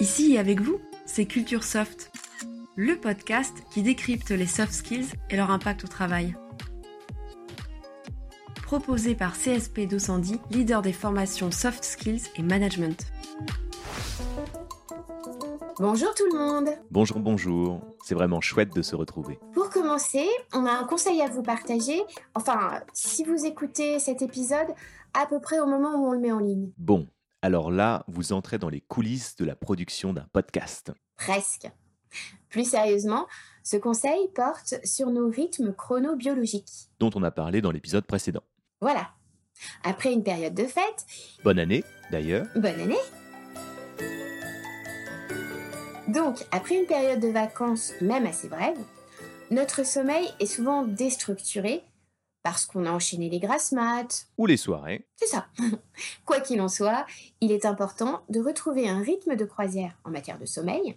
[0.00, 2.10] Ici et avec vous, c'est Culture Soft,
[2.74, 6.34] le podcast qui décrypte les soft skills et leur impact au travail.
[8.62, 13.12] Proposé par CSP 210, leader des formations soft skills et management.
[15.78, 17.82] Bonjour tout le monde Bonjour, bonjour.
[18.02, 19.38] C'est vraiment chouette de se retrouver.
[19.52, 22.00] Pour commencer, on a un conseil à vous partager.
[22.34, 24.68] Enfin, si vous écoutez cet épisode
[25.12, 26.70] à peu près au moment où on le met en ligne.
[26.78, 27.06] Bon,
[27.42, 30.92] alors là, vous entrez dans les coulisses de la production d'un podcast.
[31.16, 31.70] Presque.
[32.48, 33.26] Plus sérieusement,
[33.62, 36.90] ce conseil porte sur nos rythmes chronobiologiques.
[36.98, 38.42] Dont on a parlé dans l'épisode précédent.
[38.80, 39.10] Voilà.
[39.84, 41.06] Après une période de fête,
[41.44, 42.46] Bonne année, d'ailleurs.
[42.56, 42.96] bonne année
[46.08, 48.78] Donc, après une période de vacances, même assez brève,
[49.50, 51.82] notre sommeil est souvent déstructuré
[52.42, 54.28] parce qu'on a enchaîné les grasses maths.
[54.38, 55.06] Ou les soirées.
[55.16, 55.48] C'est ça.
[56.24, 57.06] Quoi qu'il en soit,
[57.40, 60.96] il est important de retrouver un rythme de croisière en matière de sommeil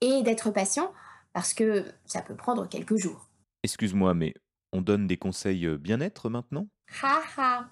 [0.00, 0.92] et d'être patient
[1.32, 3.28] parce que ça peut prendre quelques jours.
[3.62, 4.34] Excuse-moi, mais
[4.72, 6.66] on donne des conseils euh, bien-être maintenant?
[7.02, 7.68] Ha ha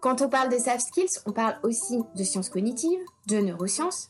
[0.00, 4.08] Quand on parle de soft skills, on parle aussi de sciences cognitives, de neurosciences.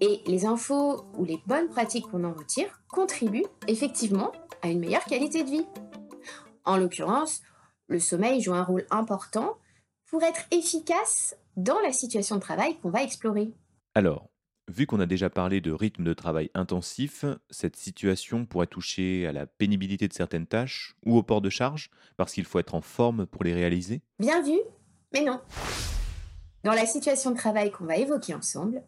[0.00, 5.04] Et les infos ou les bonnes pratiques qu'on en retire contribuent effectivement à une meilleure
[5.04, 5.66] qualité de vie.
[6.64, 7.42] En l'occurrence,
[7.88, 9.58] le sommeil joue un rôle important
[10.06, 13.52] pour être efficace dans la situation de travail qu'on va explorer.
[13.94, 14.30] Alors,
[14.68, 19.32] vu qu'on a déjà parlé de rythme de travail intensif, cette situation pourrait toucher à
[19.32, 22.80] la pénibilité de certaines tâches ou au port de charge, parce qu'il faut être en
[22.80, 24.00] forme pour les réaliser?
[24.18, 24.58] Bien vu,
[25.12, 25.40] mais non.
[26.64, 28.82] Dans la situation de travail qu'on va évoquer ensemble,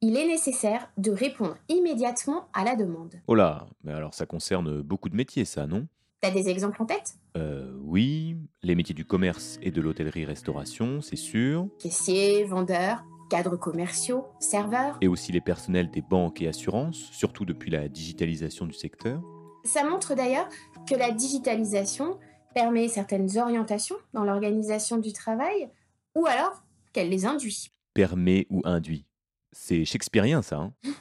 [0.00, 3.14] il est nécessaire de répondre immédiatement à la demande.
[3.28, 5.86] Oh là, mais alors ça concerne beaucoup de métiers, ça, non?
[6.20, 7.14] T'as des exemples en tête?
[7.38, 11.66] Euh, oui, les métiers du commerce et de l'hôtellerie-restauration, c'est sûr.
[11.78, 14.98] Caissiers, vendeurs, cadres commerciaux, serveurs.
[15.00, 19.22] et aussi les personnels des banques et assurances, surtout depuis la digitalisation du secteur.
[19.64, 20.48] Ça montre d'ailleurs
[20.86, 22.18] que la digitalisation
[22.54, 25.70] permet certaines orientations dans l'organisation du travail,
[26.14, 26.62] ou alors
[26.92, 27.70] qu'elle les induit.
[27.94, 29.06] Permet ou induit.
[29.52, 30.74] C'est shakespearien ça, hein?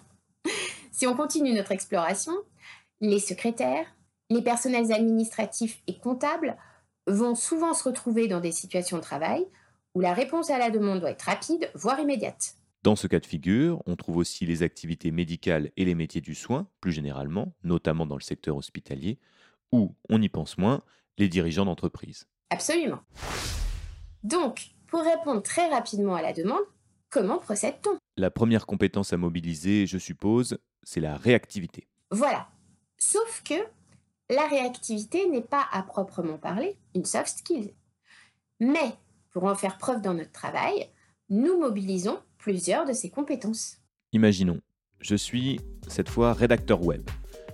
[0.92, 2.34] Si on continue notre exploration,
[3.00, 3.86] les secrétaires,
[4.30, 6.56] les personnels administratifs et comptables
[7.08, 9.46] vont souvent se retrouver dans des situations de travail
[9.96, 12.56] où la réponse à la demande doit être rapide, voire immédiate.
[12.84, 16.36] Dans ce cas de figure, on trouve aussi les activités médicales et les métiers du
[16.36, 19.20] soin, plus généralement, notamment dans le secteur hospitalier,
[19.72, 20.84] ou, on y pense moins,
[21.18, 22.28] les dirigeants d'entreprise.
[22.52, 23.00] Absolument.
[24.24, 26.64] Donc, pour répondre très rapidement à la demande,
[27.10, 27.98] comment procède-t-on?
[28.16, 31.88] La première compétence à mobiliser, je suppose, c'est la réactivité.
[32.12, 32.48] Voilà.
[32.98, 33.56] Sauf que
[34.30, 37.72] la réactivité n'est pas à proprement parler une soft skill.
[38.60, 38.94] Mais
[39.32, 40.88] pour en faire preuve dans notre travail,
[41.30, 43.78] nous mobilisons plusieurs de ces compétences.
[44.14, 44.62] Imaginons,
[45.00, 47.10] je suis cette fois rédacteur web.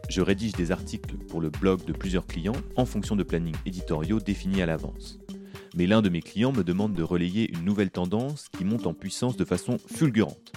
[0.10, 4.20] Je rédige des articles pour le blog de plusieurs clients en fonction de plannings éditoriaux
[4.20, 5.20] définis à l'avance.
[5.76, 8.94] Mais l'un de mes clients me demande de relayer une nouvelle tendance qui monte en
[8.94, 10.54] puissance de façon fulgurante.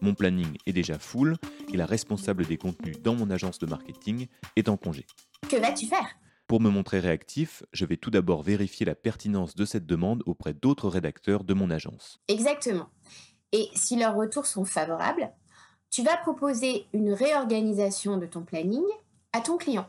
[0.00, 1.36] Mon planning est déjà full
[1.72, 4.26] et la responsable des contenus dans mon agence de marketing
[4.56, 5.06] est en congé.
[5.48, 6.16] Que vas-tu faire?
[6.46, 10.54] Pour me montrer réactif, je vais tout d'abord vérifier la pertinence de cette demande auprès
[10.54, 12.20] d'autres rédacteurs de mon agence.
[12.28, 12.88] Exactement.
[13.52, 15.32] Et si leurs retours sont favorables,
[15.90, 18.84] tu vas proposer une réorganisation de ton planning
[19.32, 19.86] à ton client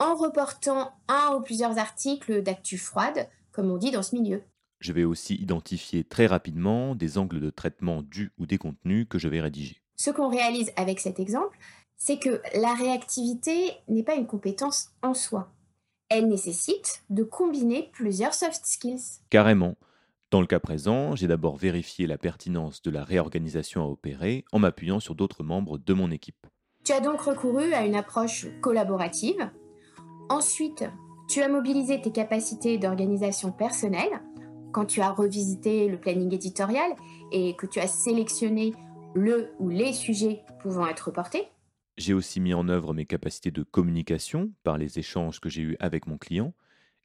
[0.00, 4.42] en reportant un ou plusieurs articles d'actu froide, comme on dit dans ce milieu.
[4.80, 9.18] Je vais aussi identifier très rapidement des angles de traitement du ou des contenus que
[9.18, 9.80] je vais rédiger.
[9.96, 11.56] Ce qu'on réalise avec cet exemple,
[11.96, 15.52] c'est que la réactivité n'est pas une compétence en soi.
[16.08, 19.20] Elle nécessite de combiner plusieurs soft skills.
[19.30, 19.76] Carrément.
[20.30, 24.58] Dans le cas présent, j'ai d'abord vérifié la pertinence de la réorganisation à opérer en
[24.58, 26.46] m'appuyant sur d'autres membres de mon équipe.
[26.84, 29.50] Tu as donc recouru à une approche collaborative.
[30.28, 30.84] Ensuite,
[31.28, 34.20] tu as mobilisé tes capacités d'organisation personnelle
[34.72, 36.94] quand tu as revisité le planning éditorial
[37.32, 38.74] et que tu as sélectionné
[39.14, 41.48] le ou les sujets pouvant être reportés.
[41.96, 45.76] J'ai aussi mis en œuvre mes capacités de communication par les échanges que j'ai eus
[45.78, 46.52] avec mon client,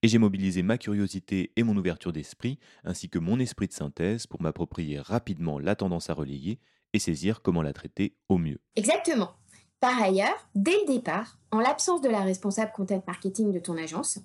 [0.02, 4.28] et j'ai mobilisé ma curiosité et mon ouverture d'esprit, ainsi que mon esprit de synthèse
[4.28, 6.60] pour m'approprier rapidement la tendance à relayer
[6.94, 8.60] et saisir comment la traiter au mieux.
[8.76, 9.34] Exactement.
[9.80, 14.20] Par ailleurs, dès le départ, en l'absence de la responsable content marketing de ton agence,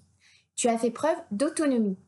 [0.56, 1.98] tu as fait preuve d'autonomie.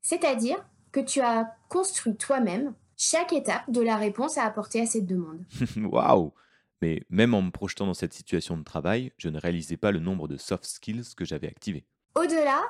[0.00, 5.06] C'est-à-dire que tu as construit toi-même chaque étape de la réponse à apporter à cette
[5.06, 5.44] demande.
[5.76, 6.32] Waouh
[6.80, 10.00] Mais même en me projetant dans cette situation de travail, je ne réalisais pas le
[10.00, 11.84] nombre de soft skills que j'avais activés.
[12.14, 12.62] Au-delà,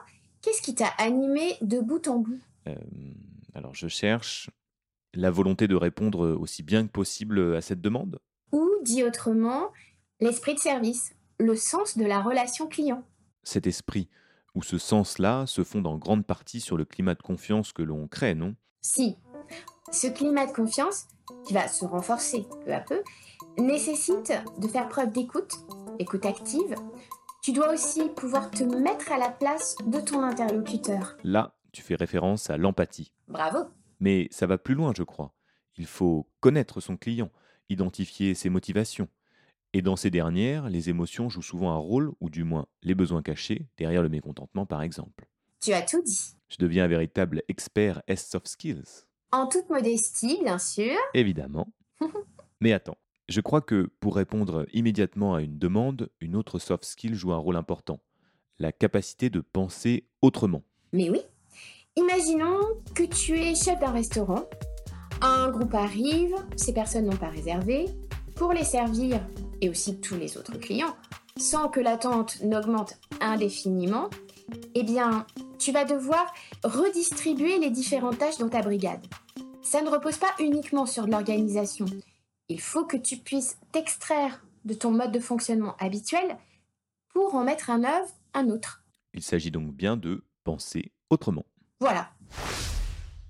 [0.42, 2.40] qu'est-ce qui t'a animé de bout en bout?
[2.66, 2.74] Euh,
[3.54, 4.50] alors je cherche
[5.14, 8.18] la volonté de répondre aussi bien que possible à cette demande.
[8.52, 9.72] Ou, dit autrement,
[10.20, 13.04] l'esprit de service, le sens de la relation client.
[13.42, 14.08] Cet esprit
[14.54, 18.08] ou ce sens-là se fonde en grande partie sur le climat de confiance que l'on
[18.08, 18.56] crée, non?
[18.80, 19.16] Si.
[19.92, 21.06] Ce climat de confiance,
[21.46, 23.02] qui va se renforcer peu à peu,
[23.58, 25.52] nécessite de faire preuve d'écoute,
[25.98, 26.74] écoute active.
[27.42, 31.16] Tu dois aussi pouvoir te mettre à la place de ton interlocuteur.
[31.24, 33.12] Là, tu fais référence à l'empathie.
[33.28, 33.58] Bravo.
[34.00, 35.34] Mais ça va plus loin, je crois.
[35.76, 37.30] Il faut connaître son client,
[37.68, 39.08] identifier ses motivations.
[39.72, 43.22] Et dans ces dernières, les émotions jouent souvent un rôle, ou du moins les besoins
[43.22, 45.26] cachés, derrière le mécontentement par exemple.
[45.60, 46.34] Tu as tout dit.
[46.48, 49.06] Je deviens un véritable expert S-Soft Skills.
[49.32, 50.96] En toute modestie, bien sûr.
[51.14, 51.68] Évidemment.
[52.60, 52.98] Mais attends,
[53.28, 57.38] je crois que pour répondre immédiatement à une demande, une autre soft skill joue un
[57.38, 58.00] rôle important.
[58.58, 60.62] La capacité de penser autrement.
[60.92, 61.20] Mais oui.
[61.96, 62.60] Imaginons
[62.94, 64.48] que tu es chef d'un restaurant.
[65.22, 67.86] Un groupe arrive, ces personnes n'ont pas réservé.
[68.36, 69.20] Pour les servir,
[69.60, 70.96] et aussi tous les autres clients,
[71.36, 74.08] sans que l'attente n'augmente indéfiniment,
[74.74, 75.26] eh bien,
[75.60, 76.34] tu vas devoir
[76.64, 79.06] redistribuer les différentes tâches dans ta brigade.
[79.62, 81.86] Ça ne repose pas uniquement sur de l'organisation.
[82.48, 86.36] Il faut que tu puisses t'extraire de ton mode de fonctionnement habituel
[87.10, 88.82] pour en mettre en œuvre un autre.
[89.12, 91.44] Il s'agit donc bien de penser autrement.
[91.78, 92.10] Voilà.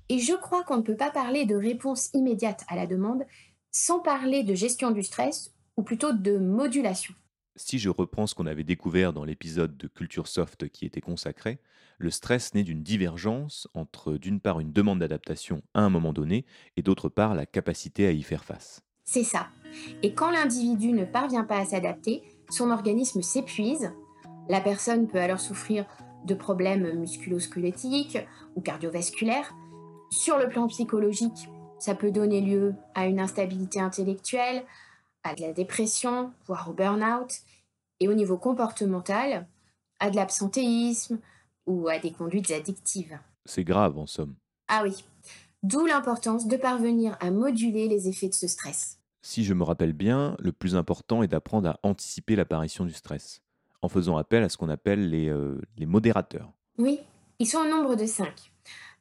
[0.09, 3.25] Et je crois qu'on ne peut pas parler de réponse immédiate à la demande
[3.73, 7.15] sans parler de gestion du stress ou plutôt de modulation.
[7.63, 11.59] Si je reprends ce qu'on avait découvert dans l'épisode de Culture Soft qui était consacré,
[11.99, 16.47] le stress naît d'une divergence entre d'une part une demande d'adaptation à un moment donné
[16.79, 18.83] et d'autre part la capacité à y faire face.
[19.05, 19.49] C'est ça.
[20.03, 23.93] Et quand l'individu ne parvient pas à s'adapter, son organisme s'épuise.
[24.49, 25.85] La personne peut alors souffrir
[26.25, 28.19] de problèmes musculo-squelettiques
[28.57, 29.55] ou cardiovasculaires.
[30.11, 34.65] Sur le plan psychologique, ça peut donner lieu à une instabilité intellectuelle,
[35.23, 37.33] à de la dépression, voire au burn-out,
[38.01, 39.47] et au niveau comportemental,
[39.99, 41.19] à de l'absentéisme
[41.67, 43.19] ou à des conduites addictives.
[43.45, 44.35] C'est grave en somme.
[44.69, 45.05] Ah oui,
[45.63, 48.99] d'où l'importance de parvenir à moduler les effets de ce stress.
[49.23, 53.43] Si je me rappelle bien, le plus important est d'apprendre à anticiper l'apparition du stress,
[53.83, 56.51] en faisant appel à ce qu'on appelle les, euh, les modérateurs.
[56.79, 57.01] Oui,
[57.39, 58.51] ils sont au nombre de cinq.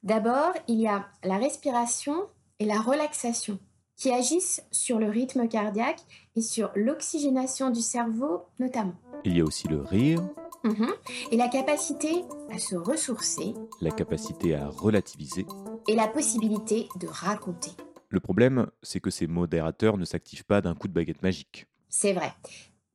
[0.02, 2.28] D'abord, il y a la respiration
[2.58, 3.58] et la relaxation
[4.00, 6.00] qui agissent sur le rythme cardiaque
[6.34, 8.94] et sur l'oxygénation du cerveau notamment.
[9.24, 10.20] Il y a aussi le rire,
[10.62, 10.88] Mhm.
[11.30, 15.46] Et la capacité à se ressourcer la capacité à relativiser.
[15.88, 17.70] et la possibilité de raconter.
[18.10, 21.66] Le problème, c'est que ces modérateurs ne s'activent pas d'un coup de baguette magique.
[21.88, 22.34] C'est vrai.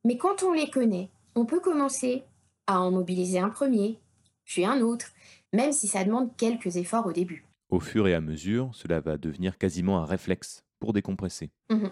[0.04, 2.22] Mais quand on les connaît, on peut commencer
[2.68, 3.98] à en mobiliser un premier,
[4.44, 5.06] puis un autre,
[5.52, 7.46] même si ça demande quelques efforts au début.
[7.68, 11.50] Au fur et à mesure, cela va devenir quasiment un réflexe pour décompresser.
[11.68, 11.90] Mhm.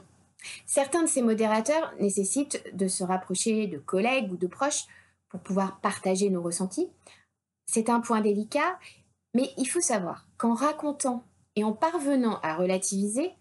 [0.67, 4.85] Certains de ces modérateurs nécessitent de se rapprocher de collègues ou de proches
[5.29, 6.89] pour pouvoir partager nos ressentis.
[7.67, 8.79] C'est un point délicat,
[9.35, 11.25] mais il faut savoir qu'en racontant
[11.57, 13.33] et en parvenant à relativiser,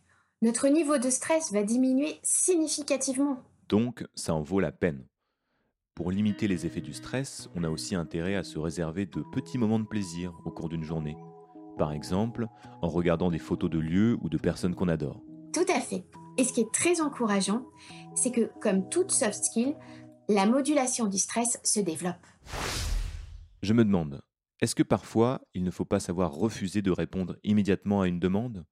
[0.42, 3.38] notre niveau de stress va diminuer significativement.
[3.70, 5.06] Donc, ça en vaut la peine.
[5.94, 9.60] Pour limiter les effets du stress, on a aussi intérêt à se réserver de petits
[9.60, 11.16] moments de plaisir au cours d'une journée.
[11.78, 12.48] Par exemple,
[12.82, 15.22] en regardant des photos de lieux ou de personnes qu'on adore.
[15.54, 16.04] Tout à fait.
[16.38, 17.66] Et ce qui est très encourageant,
[18.16, 19.76] c'est que comme toute soft skill,
[20.28, 22.26] la modulation du stress se développe.
[23.62, 24.24] Je me demande,
[24.62, 28.66] est-ce que parfois il ne faut pas savoir refuser de répondre immédiatement à une demande?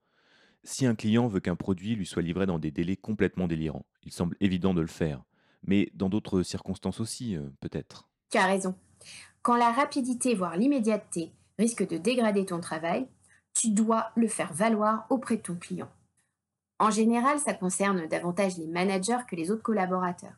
[0.63, 4.11] Si un client veut qu'un produit lui soit livré dans des délais complètement délirants, il
[4.11, 5.23] semble évident de le faire.
[5.63, 8.09] Mais dans d'autres circonstances aussi, euh, peut-être.
[8.31, 8.75] Tu as raison.
[9.43, 13.07] Quand la rapidité, voire l'immédiateté, risque de dégrader ton travail,
[13.53, 15.89] tu dois le faire valoir auprès de ton client.
[16.81, 20.33] En général, ça concerne davantage les managers que les autres collaborateurs.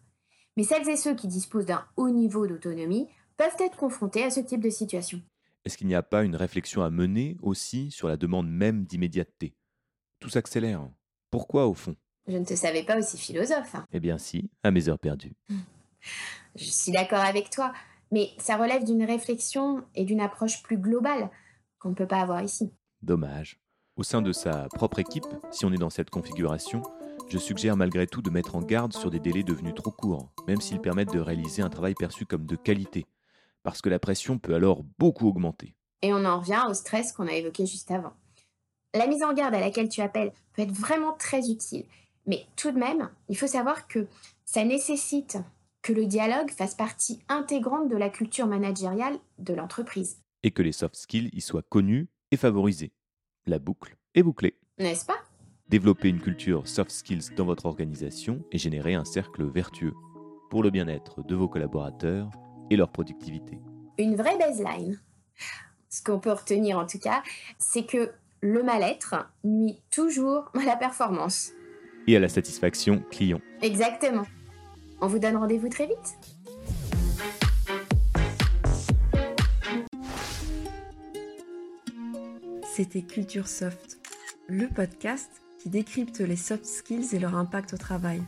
[0.58, 3.08] Mais celles et ceux qui disposent d'un haut niveau d'autonomie
[3.38, 5.22] peuvent être confrontés à ce type de situation.
[5.64, 9.56] Est-ce qu'il n'y a pas une réflexion à mener aussi sur la demande même d'immédiateté?
[10.20, 10.86] Tout s'accélère.
[11.32, 11.96] Pourquoi au fond?
[12.28, 13.74] Je ne te savais pas aussi philosophe.
[13.76, 13.88] hein.
[13.94, 15.38] Eh bien si, à mes heures perdues.
[16.56, 17.72] Je suis d'accord avec toi,
[18.12, 21.30] mais ça relève d'une réflexion et d'une approche plus globale
[21.80, 22.70] qu'on ne peut pas avoir ici.
[23.02, 23.63] Dommage.
[23.96, 26.82] Au sein de sa propre équipe, si on est dans cette configuration,
[27.30, 30.62] je suggère malgré tout de mettre en garde sur des délais devenus trop courts, même
[30.62, 33.06] s'ils permettent de réaliser un travail perçu comme de qualité,
[33.62, 35.76] parce que la pression peut alors beaucoup augmenter.
[36.02, 38.14] Et on en revient au stress qu'on a évoqué juste avant.
[38.96, 41.86] La mise en garde à laquelle tu appelles peut être vraiment très utile,
[42.26, 44.08] mais tout de même, il faut savoir que
[44.44, 45.38] ça nécessite
[45.84, 50.72] que le dialogue fasse partie intégrante de la culture managériale de l'entreprise, Et que les
[50.72, 52.92] soft skills y soient connus et favorisés.
[53.46, 54.56] La boucle est bouclée.
[54.80, 55.18] n'est-ce pas?
[55.68, 59.94] Développer une culture soft skills dans votre organisation et générer un cercle vertueux
[60.50, 62.30] pour le bien-être de vos collaborateurs
[62.70, 63.60] et leur productivité.
[63.98, 64.98] Une vraie baseline.
[65.90, 67.22] Ce qu'on peut retenir en tout cas,
[67.58, 71.52] c'est que le mal-être nuit toujours à la performance.
[72.08, 73.42] Et à la satisfaction client.
[73.62, 74.24] Exactement.
[75.02, 76.18] On vous donne rendez-vous très vite.
[82.76, 84.00] C'était Culture Soft,
[84.48, 88.24] le podcast qui décrypte les soft skills et leur impact au travail.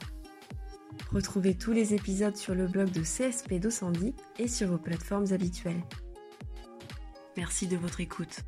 [1.11, 5.81] Retrouvez tous les épisodes sur le blog de CSP 210 et sur vos plateformes habituelles.
[7.35, 8.41] Merci de votre écoute.